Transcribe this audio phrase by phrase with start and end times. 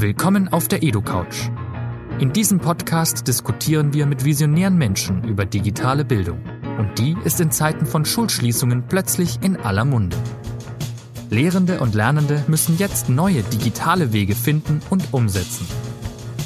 [0.00, 1.50] Willkommen auf der EduCouch.
[2.20, 6.38] In diesem Podcast diskutieren wir mit visionären Menschen über digitale Bildung.
[6.78, 10.16] Und die ist in Zeiten von Schulschließungen plötzlich in aller Munde.
[11.30, 15.66] Lehrende und Lernende müssen jetzt neue digitale Wege finden und umsetzen.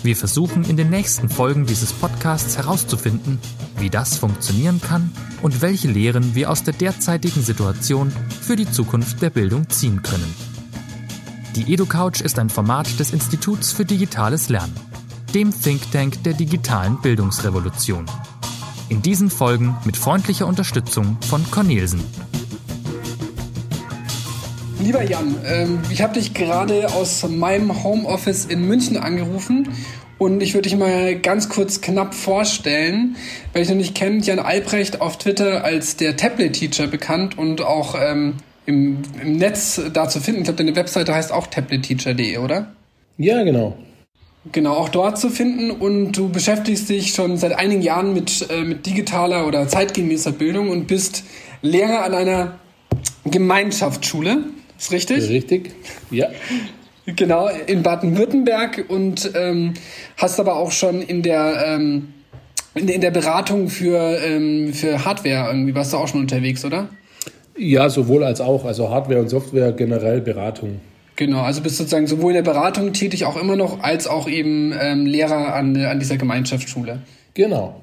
[0.03, 3.39] Wir versuchen in den nächsten Folgen dieses Podcasts herauszufinden,
[3.77, 5.13] wie das funktionieren kann
[5.43, 10.52] und welche Lehren wir aus der derzeitigen Situation für die Zukunft der Bildung ziehen können.
[11.55, 14.75] Die EduCouch ist ein Format des Instituts für digitales Lernen,
[15.35, 18.07] dem Think Tank der digitalen Bildungsrevolution.
[18.89, 22.03] In diesen Folgen mit freundlicher Unterstützung von Cornelsen.
[24.81, 29.69] Lieber Jan, ähm, ich habe dich gerade aus meinem Homeoffice in München angerufen
[30.17, 33.17] und ich würde dich mal ganz kurz knapp vorstellen.
[33.53, 37.95] Wer ich noch nicht kennt, Jan Albrecht auf Twitter als der Tablet-Teacher bekannt und auch
[38.01, 40.41] ähm, im, im Netz da zu finden.
[40.41, 42.73] Ich glaube, deine Webseite heißt auch tabletteacher.de, oder?
[43.19, 43.77] Ja, genau.
[44.51, 48.63] Genau, auch dort zu finden und du beschäftigst dich schon seit einigen Jahren mit, äh,
[48.63, 51.23] mit digitaler oder zeitgemäßer Bildung und bist
[51.63, 52.59] Lehrer an einer
[53.25, 54.45] Gemeinschaftsschule.
[54.77, 55.29] Ist richtig?
[55.29, 55.71] Richtig,
[56.11, 56.27] ja.
[57.07, 59.75] Genau, in Baden-Württemberg und ähm,
[60.17, 62.15] hast aber auch schon in der, ähm,
[62.75, 66.89] in, der Beratung für, ähm, für Hardware irgendwie, warst du auch schon unterwegs, oder?
[67.63, 70.81] Ja, sowohl als auch, also Hardware und Software generell Beratung.
[71.15, 74.75] Genau, also bist sozusagen sowohl in der Beratung tätig auch immer noch, als auch eben
[74.81, 77.03] ähm, Lehrer an, an dieser Gemeinschaftsschule.
[77.35, 77.81] Genau.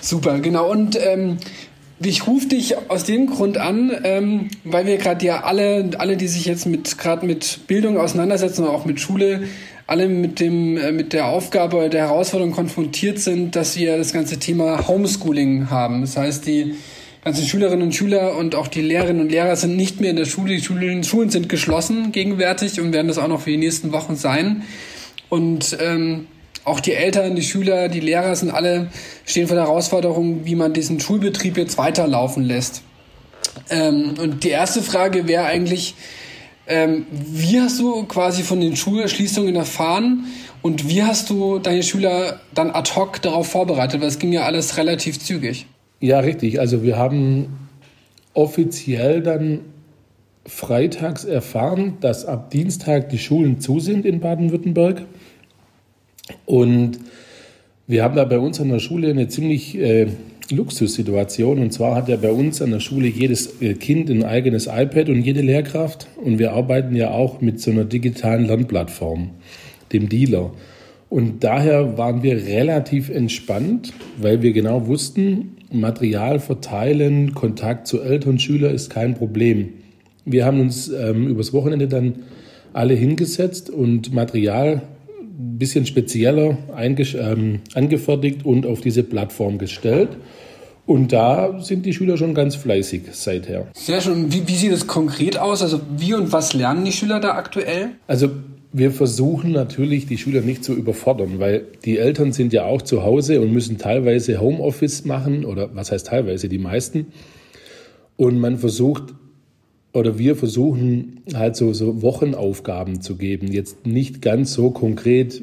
[0.00, 0.70] Super, genau.
[0.70, 1.38] Und ähm,
[2.00, 6.28] ich rufe dich aus dem Grund an, ähm, weil wir gerade ja alle, alle, die
[6.28, 9.42] sich jetzt mit gerade mit Bildung auseinandersetzen und auch mit Schule,
[9.88, 14.38] alle mit dem äh, mit der Aufgabe der Herausforderung konfrontiert sind, dass wir das ganze
[14.38, 16.02] Thema Homeschooling haben.
[16.02, 16.76] Das heißt, die
[17.26, 20.26] ganzen Schülerinnen und Schüler und auch die Lehrerinnen und Lehrer sind nicht mehr in der
[20.26, 20.54] Schule.
[20.54, 24.14] Die Schulen, Schulen sind geschlossen gegenwärtig und werden das auch noch für die nächsten Wochen
[24.14, 24.62] sein.
[25.28, 26.28] Und ähm,
[26.62, 28.92] auch die Eltern, die Schüler, die Lehrer sind alle
[29.24, 32.82] stehen vor der Herausforderung, wie man diesen Schulbetrieb jetzt weiterlaufen lässt.
[33.70, 35.96] Ähm, und die erste Frage wäre eigentlich,
[36.68, 40.26] ähm, wie hast du quasi von den Schulschließungen erfahren
[40.62, 44.00] und wie hast du deine Schüler dann ad hoc darauf vorbereitet?
[44.00, 45.66] Weil es ging ja alles relativ zügig.
[46.00, 46.60] Ja, richtig.
[46.60, 47.68] Also wir haben
[48.34, 49.60] offiziell dann
[50.44, 55.02] freitags erfahren, dass ab Dienstag die Schulen zu sind in Baden-Württemberg.
[56.44, 56.98] Und
[57.86, 60.08] wir haben da bei uns an der Schule eine ziemlich äh,
[60.50, 61.58] Luxussituation.
[61.58, 65.08] Und zwar hat ja bei uns an der Schule jedes äh, Kind ein eigenes iPad
[65.08, 66.06] und jede Lehrkraft.
[66.16, 69.30] Und wir arbeiten ja auch mit so einer digitalen Lernplattform,
[69.92, 70.52] dem Dealer.
[71.08, 78.38] Und daher waren wir relativ entspannt, weil wir genau wussten, Material verteilen, Kontakt zu Eltern,
[78.38, 79.70] Schüler ist kein Problem.
[80.24, 82.16] Wir haben uns ähm, übers Wochenende dann
[82.72, 84.82] alle hingesetzt und Material
[85.38, 90.10] ein bisschen spezieller ähm, angefertigt und auf diese Plattform gestellt.
[90.86, 93.66] Und da sind die Schüler schon ganz fleißig seither.
[93.74, 94.32] Sehr schön.
[94.32, 95.60] Wie, wie sieht es konkret aus?
[95.60, 97.90] Also wie und was lernen die Schüler da aktuell?
[98.06, 98.30] Also
[98.72, 103.02] wir versuchen natürlich, die Schüler nicht zu überfordern, weil die Eltern sind ja auch zu
[103.02, 107.06] Hause und müssen teilweise Homeoffice machen oder was heißt teilweise, die meisten.
[108.16, 109.14] Und man versucht
[109.92, 113.50] oder wir versuchen halt so, so Wochenaufgaben zu geben.
[113.50, 115.40] Jetzt nicht ganz so konkret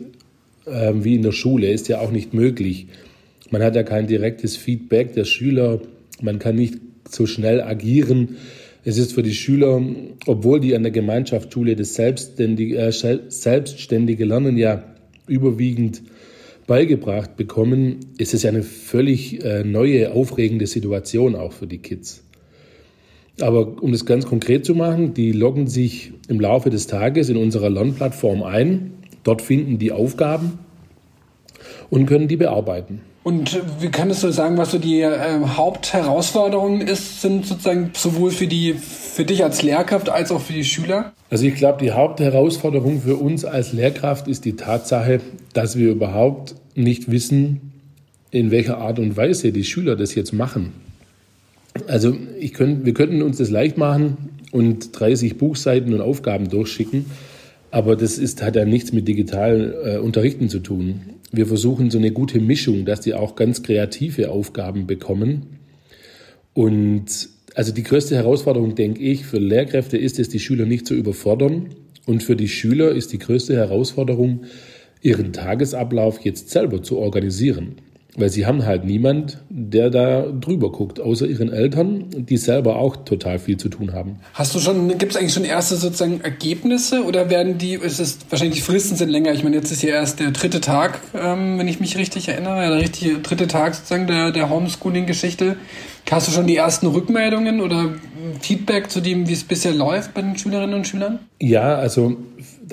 [0.66, 2.88] äh, wie in der Schule, ist ja auch nicht möglich.
[3.50, 5.82] Man hat ja kein direktes Feedback der Schüler,
[6.22, 6.76] man kann nicht
[7.10, 8.38] so schnell agieren.
[8.86, 9.82] Es ist für die Schüler,
[10.26, 14.84] obwohl die an der Gemeinschaftsschule das selbstständige, äh, selbstständige Lernen ja
[15.28, 16.02] überwiegend
[16.68, 22.24] beigebracht bekommen, ist es ja eine völlig äh, neue, aufregende Situation auch für die Kids.
[23.42, 27.38] Aber um das ganz konkret zu machen, die loggen sich im Laufe des Tages in
[27.38, 28.92] unserer Lernplattform ein.
[29.24, 30.60] Dort finden die Aufgaben
[31.90, 33.02] und können die bearbeiten.
[33.24, 38.48] Und wie kannst du sagen, was so die äh, Hauptherausforderung ist, sind sozusagen sowohl für
[38.48, 41.14] die für dich als Lehrkraft als auch für die Schüler?
[41.30, 45.22] Also ich glaube, die Hauptherausforderung für uns als Lehrkraft ist die Tatsache,
[45.54, 47.72] dass wir überhaupt nicht wissen,
[48.32, 50.74] in welcher Art und Weise die Schüler das jetzt machen.
[51.88, 54.18] Also ich könnt, wir könnten uns das leicht machen
[54.52, 57.06] und 30 Buchseiten und Aufgaben durchschicken,
[57.72, 61.02] aber das ist, hat ja nichts mit digital äh, Unterrichten zu tun.
[61.36, 65.58] Wir versuchen so eine gute Mischung, dass die auch ganz kreative Aufgaben bekommen.
[66.54, 70.94] Und also die größte Herausforderung, denke ich, für Lehrkräfte ist es, die Schüler nicht zu
[70.94, 71.70] überfordern.
[72.06, 74.44] Und für die Schüler ist die größte Herausforderung,
[75.02, 77.78] ihren Tagesablauf jetzt selber zu organisieren.
[78.16, 82.98] Weil sie haben halt niemand, der da drüber guckt, außer ihren Eltern, die selber auch
[82.98, 84.20] total viel zu tun haben.
[84.34, 88.20] Hast du schon, gibt es eigentlich schon erste sozusagen Ergebnisse oder werden die, ist es
[88.30, 89.34] wahrscheinlich die Fristen sind länger?
[89.34, 92.68] Ich meine, jetzt ist ja erst der dritte Tag, ähm, wenn ich mich richtig erinnere,
[92.68, 95.58] der richtige dritte Tag sozusagen der, der Homeschooling-Geschichte.
[96.12, 97.94] Hast du schon die ersten Rückmeldungen oder
[98.42, 101.20] Feedback zu dem, wie es bisher läuft bei den Schülerinnen und Schülern?
[101.40, 102.18] Ja, also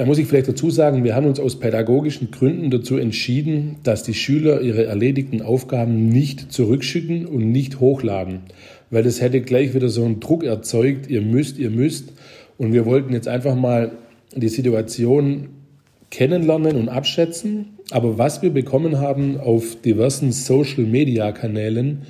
[0.01, 4.03] da muss ich vielleicht dazu sagen, wir haben uns aus pädagogischen Gründen dazu entschieden, dass
[4.03, 8.41] die Schüler ihre erledigten Aufgaben nicht zurückschicken und nicht hochladen,
[8.89, 12.15] weil das hätte gleich wieder so einen Druck erzeugt, ihr müsst, ihr müsst.
[12.57, 13.91] Und wir wollten jetzt einfach mal
[14.35, 15.51] die Situation
[16.11, 17.67] kennenlernen und abschätzen.
[17.91, 22.07] Aber was wir bekommen haben auf diversen Social-Media-Kanälen,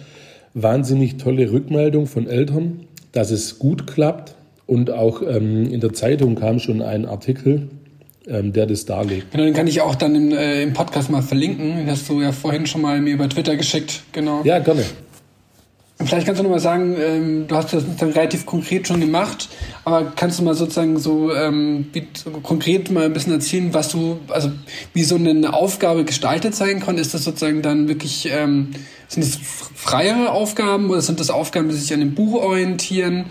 [0.55, 4.37] wahnsinnig tolle Rückmeldung von Eltern, dass es gut klappt.
[4.69, 7.69] Und auch ähm, in der Zeitung kam schon ein Artikel,
[8.27, 9.31] ähm, der das darlegt.
[9.33, 11.77] Genau, den kann ich auch dann im, äh, im Podcast mal verlinken.
[11.77, 14.03] Den hast du ja vorhin schon mal mir über Twitter geschickt.
[14.13, 14.43] Genau.
[14.45, 14.85] Ja, gerne.
[16.03, 19.51] Vielleicht kannst du noch mal sagen, ähm, du hast das dann relativ konkret schon gemacht,
[19.85, 23.91] aber kannst du mal sozusagen so, ähm, wie, so konkret mal ein bisschen erzählen, was
[23.91, 24.51] du, also
[24.95, 26.97] wie so eine Aufgabe gestaltet sein kann?
[26.97, 28.71] Ist das sozusagen dann wirklich, ähm,
[29.09, 29.39] sind das
[29.75, 33.27] freiere Aufgaben oder sind das Aufgaben, die sich an dem Buch orientieren?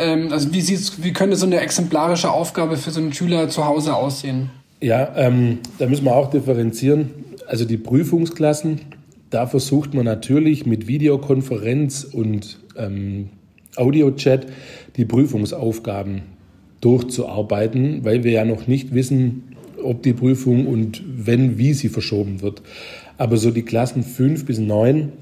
[0.00, 3.66] Ähm, also wie, sieht's, wie könnte so eine exemplarische Aufgabe für so einen Schüler zu
[3.66, 4.50] Hause aussehen?
[4.80, 7.10] Ja, ähm, da müssen wir auch differenzieren.
[7.46, 8.80] Also die Prüfungsklassen,
[9.28, 13.28] da versucht man natürlich mit Videokonferenz und ähm,
[13.76, 14.46] Audiochat
[14.96, 16.22] die Prüfungsaufgaben
[16.80, 22.40] durchzuarbeiten, weil wir ja noch nicht wissen, ob die Prüfung und wenn, wie sie verschoben
[22.40, 22.62] wird.
[23.18, 25.12] Aber so die Klassen 5 bis 9,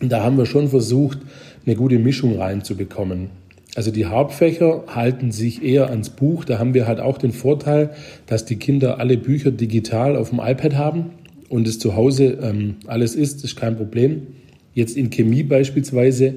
[0.00, 1.18] da haben wir schon versucht,
[1.64, 3.30] eine gute Mischung reinzubekommen.
[3.74, 6.44] Also die Hauptfächer halten sich eher ans Buch.
[6.44, 7.90] Da haben wir halt auch den Vorteil,
[8.26, 11.10] dass die Kinder alle Bücher digital auf dem iPad haben
[11.48, 14.26] und es zu Hause ähm, alles ist, ist kein Problem.
[14.74, 16.34] Jetzt in Chemie beispielsweise,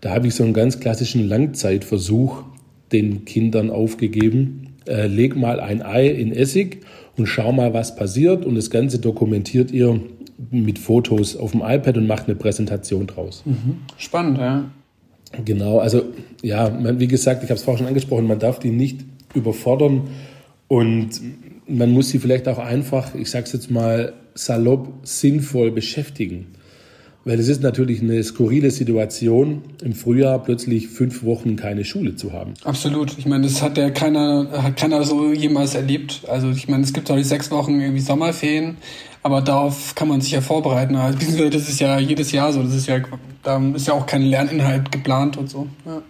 [0.00, 2.42] da habe ich so einen ganz klassischen Langzeitversuch
[2.92, 4.74] den Kindern aufgegeben.
[4.86, 6.80] Äh, leg mal ein Ei in Essig
[7.16, 8.44] und schau mal, was passiert.
[8.44, 10.00] Und das Ganze dokumentiert ihr
[10.50, 13.42] mit Fotos auf dem iPad und macht eine Präsentation draus.
[13.44, 13.78] Mhm.
[13.96, 14.70] Spannend, ja.
[15.44, 16.02] Genau, also
[16.42, 19.04] ja, man, wie gesagt, ich habe es vorhin schon angesprochen, man darf die nicht
[19.34, 20.08] überfordern
[20.68, 21.20] und
[21.66, 26.46] man muss sie vielleicht auch einfach, ich sage es jetzt mal salopp, sinnvoll beschäftigen.
[27.24, 32.32] Weil es ist natürlich eine skurrile Situation, im Frühjahr plötzlich fünf Wochen keine Schule zu
[32.32, 32.54] haben.
[32.64, 33.18] Absolut.
[33.18, 36.22] Ich meine, das hat ja keiner, hat keiner so jemals erlebt.
[36.26, 38.78] Also ich meine, es gibt die sechs Wochen irgendwie Sommerferien,
[39.28, 40.96] aber darauf kann man sich ja vorbereiten.
[40.96, 41.18] Also,
[41.50, 42.62] das ist ja jedes Jahr so.
[42.62, 42.98] Das ist ja,
[43.42, 45.66] da ist ja auch kein Lerninhalt geplant und so.
[45.84, 46.02] Ja.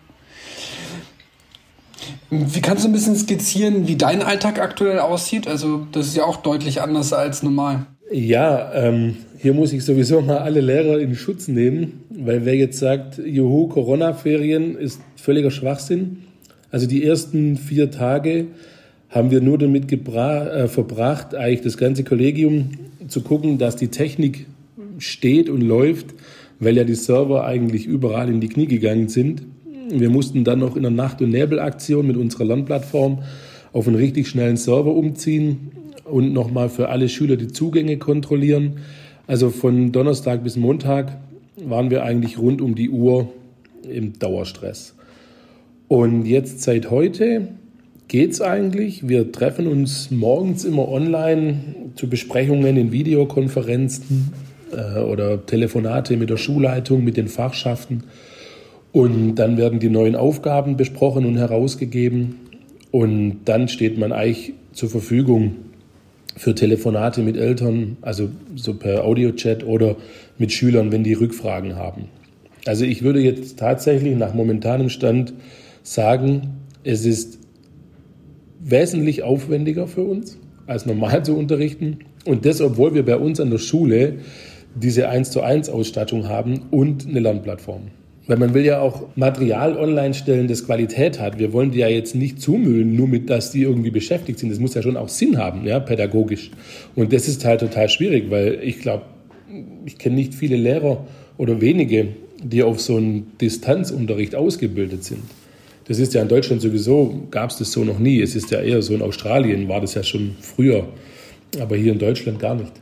[2.30, 5.48] Wie kannst du ein bisschen skizzieren, wie dein Alltag aktuell aussieht?
[5.48, 7.86] Also, das ist ja auch deutlich anders als normal.
[8.12, 12.78] Ja, ähm, hier muss ich sowieso mal alle Lehrer in Schutz nehmen, weil wer jetzt
[12.78, 16.22] sagt, juhu, Corona-Ferien ist völliger Schwachsinn.
[16.70, 18.46] Also die ersten vier Tage
[19.08, 22.70] haben wir nur damit äh, verbracht, eigentlich das ganze Kollegium
[23.08, 24.46] zu gucken, dass die Technik
[24.98, 26.14] steht und läuft,
[26.60, 29.42] weil ja die Server eigentlich überall in die Knie gegangen sind.
[29.90, 33.22] Wir mussten dann noch in der Nacht- und Nebelaktion mit unserer Lernplattform
[33.72, 35.70] auf einen richtig schnellen Server umziehen
[36.04, 38.78] und nochmal für alle Schüler die Zugänge kontrollieren.
[39.26, 41.18] Also von Donnerstag bis Montag
[41.64, 43.28] waren wir eigentlich rund um die Uhr
[43.88, 44.94] im Dauerstress.
[45.86, 47.48] Und jetzt seit heute
[48.08, 49.06] geht's eigentlich.
[49.06, 54.32] Wir treffen uns morgens immer online zu Besprechungen in Videokonferenzen
[54.72, 58.04] äh, oder Telefonate mit der Schulleitung, mit den Fachschaften.
[58.92, 62.36] Und dann werden die neuen Aufgaben besprochen und herausgegeben.
[62.90, 65.56] Und dann steht man eigentlich zur Verfügung
[66.36, 69.96] für Telefonate mit Eltern, also so per Audiochat oder
[70.38, 72.04] mit Schülern, wenn die Rückfragen haben.
[72.64, 75.34] Also ich würde jetzt tatsächlich nach momentanem Stand
[75.82, 77.37] sagen, es ist
[78.70, 81.98] wesentlich aufwendiger für uns, als normal zu unterrichten.
[82.24, 84.14] Und das, obwohl wir bei uns an der Schule
[84.74, 87.82] diese 1 zu 1 Ausstattung haben und eine Lernplattform.
[88.26, 91.38] Weil man will ja auch Material online stellen, das Qualität hat.
[91.38, 94.50] Wir wollen die ja jetzt nicht zumüllen, nur mit, dass die irgendwie beschäftigt sind.
[94.50, 96.50] Das muss ja schon auch Sinn haben, ja, pädagogisch.
[96.94, 99.04] Und das ist halt total schwierig, weil ich glaube,
[99.86, 101.06] ich kenne nicht viele Lehrer
[101.38, 102.08] oder wenige,
[102.42, 105.22] die auf so einen Distanzunterricht ausgebildet sind.
[105.88, 108.20] Das ist ja in Deutschland sowieso, gab es das so noch nie.
[108.20, 110.86] Es ist ja eher so in Australien, war das ja schon früher.
[111.58, 112.72] Aber hier in Deutschland gar nicht.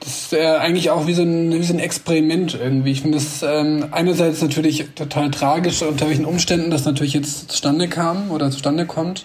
[0.00, 2.90] Das ist äh, eigentlich auch wie so, ein, wie so ein Experiment irgendwie.
[2.90, 7.88] Ich finde das ähm, einerseits natürlich total tragisch, unter welchen Umständen das natürlich jetzt zustande
[7.88, 9.24] kam oder zustande kommt.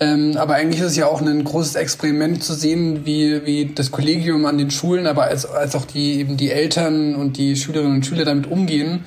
[0.00, 3.90] Ähm, aber eigentlich ist es ja auch ein großes Experiment zu sehen, wie, wie das
[3.90, 7.96] Kollegium an den Schulen, aber als, als auch die, eben die Eltern und die Schülerinnen
[7.96, 9.04] und Schüler damit umgehen,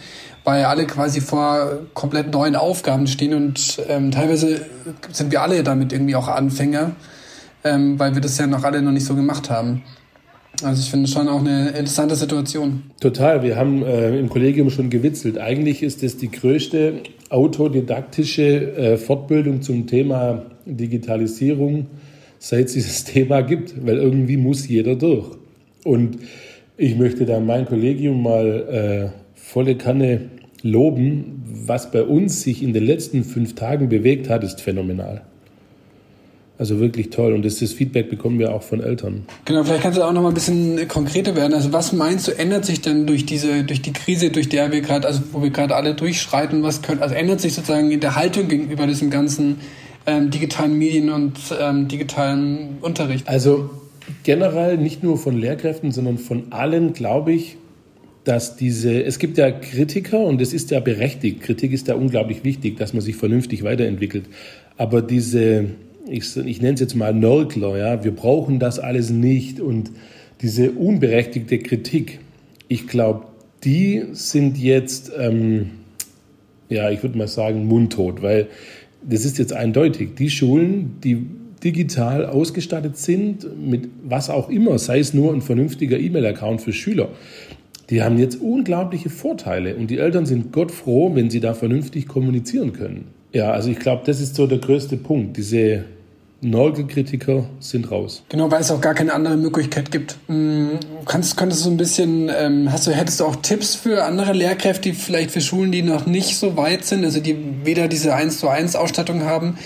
[0.47, 4.61] weil alle quasi vor komplett neuen Aufgaben stehen und ähm, teilweise
[5.11, 6.95] sind wir alle damit irgendwie auch Anfänger,
[7.65, 9.83] ähm, weil wir das ja noch alle noch nicht so gemacht haben.
[10.63, 12.83] Also ich finde schon auch eine interessante Situation.
[13.01, 13.43] Total.
[13.43, 15.37] Wir haben äh, im Kollegium schon gewitzelt.
[15.37, 21.87] Eigentlich ist es die größte autodidaktische äh, Fortbildung zum Thema Digitalisierung,
[22.39, 25.27] seit es dieses Thema gibt, weil irgendwie muss jeder durch.
[25.83, 26.19] Und
[26.77, 31.43] ich möchte da mein Kollegium mal äh, volle Kanne loben.
[31.65, 35.21] Was bei uns sich in den letzten fünf Tagen bewegt hat, ist phänomenal.
[36.59, 37.33] Also wirklich toll.
[37.33, 39.25] Und das, das, Feedback bekommen wir auch von Eltern.
[39.45, 41.53] Genau, vielleicht kannst du auch noch mal ein bisschen konkreter werden.
[41.53, 44.81] Also was meinst du, ändert sich denn durch diese, durch die Krise, durch der wir
[44.81, 48.15] gerade, also wo wir gerade alle durchschreiten, was können, also ändert sich sozusagen in der
[48.15, 49.57] Haltung gegenüber diesem ganzen
[50.07, 53.27] ähm, digitalen Medien und ähm, digitalen Unterricht?
[53.27, 53.69] Also
[54.23, 57.57] generell nicht nur von Lehrkräften, sondern von allen, glaube ich,
[58.27, 62.43] dass diese, es gibt ja Kritiker und es ist ja berechtigt, Kritik ist ja unglaublich
[62.43, 64.25] wichtig, dass man sich vernünftig weiterentwickelt.
[64.75, 65.65] Aber diese,
[66.09, 69.91] ich, ich nenne es jetzt mal Nörgler, ja, wir brauchen das alles nicht und
[70.41, 72.19] diese unberechtigte Kritik,
[72.67, 73.27] ich glaube,
[73.63, 75.71] die sind jetzt, ähm,
[76.69, 78.47] ja, ich würde mal sagen, mundtot, weil
[79.07, 80.15] das ist jetzt eindeutig.
[80.17, 81.25] Die Schulen, die
[81.63, 87.09] digital ausgestattet sind, mit was auch immer, sei es nur ein vernünftiger E-Mail-Account für Schüler,
[87.89, 92.07] die haben jetzt unglaubliche Vorteile und die Eltern sind Gott froh, wenn sie da vernünftig
[92.07, 93.07] kommunizieren können.
[93.31, 95.85] Ja, also ich glaube, das ist so der größte Punkt, diese
[96.41, 98.23] Norgelkritiker sind raus.
[98.29, 100.17] Genau, weil es auch gar keine andere Möglichkeit gibt.
[100.27, 104.03] Hm, kannst, könntest du so ein bisschen, ähm, hast du, hättest du auch Tipps für
[104.03, 108.13] andere Lehrkräfte, vielleicht für Schulen, die noch nicht so weit sind, also die weder diese
[108.13, 109.57] 1 zu 1 Ausstattung haben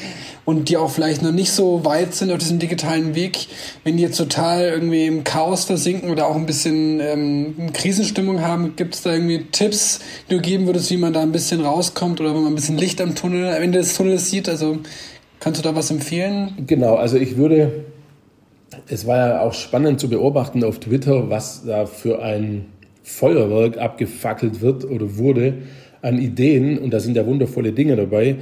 [0.45, 3.47] und die auch vielleicht noch nicht so weit sind auf diesem digitalen Weg,
[3.83, 8.75] wenn die jetzt total irgendwie im Chaos versinken oder auch ein bisschen ähm, Krisenstimmung haben,
[8.75, 12.19] gibt es da irgendwie Tipps, die du geben würdest, wie man da ein bisschen rauskommt
[12.19, 14.49] oder wenn man ein bisschen Licht am Tunnel, am Ende des Tunnels sieht?
[14.49, 14.79] Also
[15.41, 16.53] Kannst du da was empfehlen?
[16.67, 17.85] Genau, also ich würde,
[18.87, 22.67] es war ja auch spannend zu beobachten auf Twitter, was da für ein
[23.01, 25.63] Feuerwerk abgefackelt wird oder wurde
[26.03, 28.35] an Ideen und da sind ja wundervolle Dinge dabei.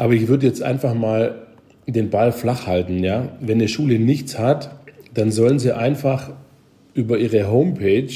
[0.00, 1.42] Aber ich würde jetzt einfach mal
[1.86, 3.04] den Ball flach halten.
[3.04, 3.36] Ja?
[3.38, 4.80] Wenn eine Schule nichts hat,
[5.12, 6.30] dann sollen sie einfach
[6.94, 8.08] über ihre Homepage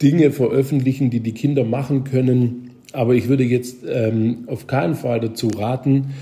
[0.00, 2.70] Dinge veröffentlichen, die die Kinder machen können.
[2.92, 6.14] Aber ich würde jetzt ähm, auf keinen Fall dazu raten,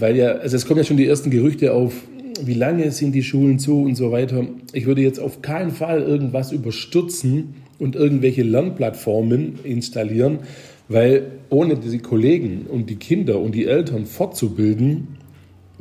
[0.00, 1.92] weil ja, also es kommen ja schon die ersten Gerüchte auf,
[2.42, 4.46] wie lange sind die Schulen zu und so weiter.
[4.72, 10.40] Ich würde jetzt auf keinen Fall irgendwas überstürzen und irgendwelche Lernplattformen installieren,
[10.88, 15.18] weil ohne die Kollegen und die Kinder und die Eltern fortzubilden,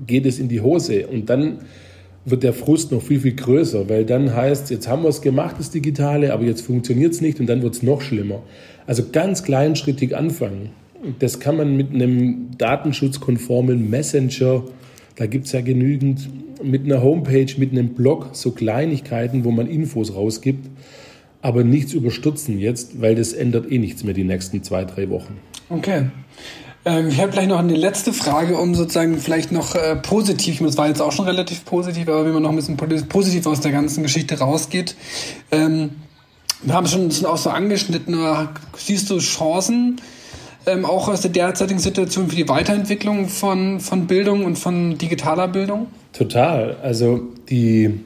[0.06, 1.08] geht es in die Hose.
[1.08, 1.60] Und dann
[2.26, 5.56] wird der Frust noch viel, viel größer, weil dann heißt, jetzt haben wir es gemacht,
[5.60, 8.44] das Digitale, aber jetzt funktioniert es nicht und dann wird es noch schlimmer.
[8.86, 10.70] Also ganz kleinschrittig anfangen.
[11.20, 14.64] Das kann man mit einem datenschutzkonformen Messenger,
[15.16, 16.30] da gibt es ja genügend,
[16.62, 20.68] mit einer Homepage, mit einem Blog, so Kleinigkeiten, wo man Infos rausgibt,
[21.48, 25.40] aber nichts überstürzen jetzt, weil das ändert eh nichts mehr die nächsten zwei, drei Wochen.
[25.70, 26.08] Okay.
[26.84, 30.78] Ähm, ich habe gleich noch eine letzte Frage, um sozusagen vielleicht noch äh, positiv, das
[30.78, 33.72] war jetzt auch schon relativ positiv, aber wenn man noch ein bisschen positiv aus der
[33.72, 34.98] ganzen Geschichte rausgeht.
[35.50, 35.92] Ähm,
[36.64, 38.18] wir haben schon, schon auch so angeschnitten,
[38.76, 40.02] siehst du Chancen,
[40.66, 45.48] ähm, auch aus der derzeitigen Situation für die Weiterentwicklung von, von Bildung und von digitaler
[45.48, 45.88] Bildung?
[46.12, 46.76] Total.
[46.84, 48.02] Also die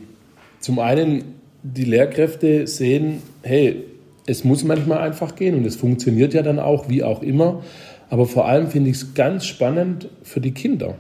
[0.60, 3.84] zum einen die Lehrkräfte sehen, hey,
[4.26, 7.64] es muss manchmal einfach gehen und es funktioniert ja dann auch, wie auch immer.
[8.10, 10.96] Aber vor allem finde ich es ganz spannend für die Kinder,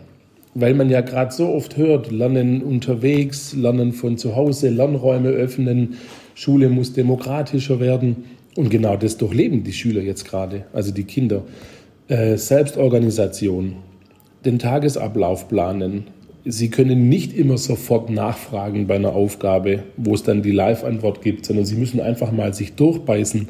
[0.53, 5.96] weil man ja gerade so oft hört, Lernen unterwegs, Lernen von zu Hause, Lernräume öffnen,
[6.36, 8.24] Schule muss demokratischer werden.
[8.56, 11.44] Und genau das durchleben die Schüler jetzt gerade, also die Kinder.
[12.08, 13.75] Äh, Selbstorganisation,
[14.44, 16.06] den Tagesablauf planen.
[16.45, 21.45] Sie können nicht immer sofort nachfragen bei einer Aufgabe, wo es dann die Live-Antwort gibt,
[21.45, 23.50] sondern sie müssen einfach mal sich durchbeißen.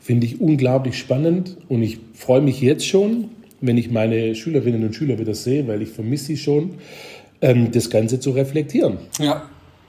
[0.00, 3.28] Finde ich unglaublich spannend und ich freue mich jetzt schon,
[3.60, 6.70] wenn ich meine Schülerinnen und Schüler wieder sehe, weil ich vermisse sie schon,
[7.42, 8.98] ähm, das Ganze zu reflektieren.
[9.18, 9.42] Ja,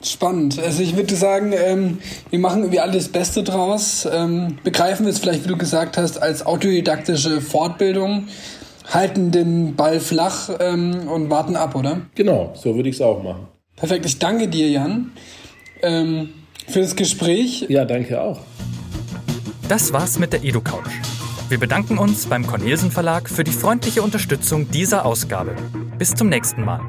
[0.03, 0.59] Spannend.
[0.59, 1.99] Also ich würde sagen, ähm,
[2.31, 4.07] wir machen irgendwie alles Beste draus.
[4.11, 8.27] Ähm, begreifen wir es vielleicht, wie du gesagt hast, als autodidaktische Fortbildung,
[8.93, 12.01] halten den Ball flach ähm, und warten ab, oder?
[12.15, 13.47] Genau, so würde ich es auch machen.
[13.75, 14.05] Perfekt.
[14.05, 15.11] Ich danke dir, Jan,
[15.81, 16.29] ähm,
[16.67, 17.65] für das Gespräch.
[17.69, 18.39] Ja, danke auch.
[19.67, 20.91] Das war's mit der EduCouch.
[21.49, 25.55] Wir bedanken uns beim Cornelsen Verlag für die freundliche Unterstützung dieser Ausgabe.
[25.97, 26.81] Bis zum nächsten Mal.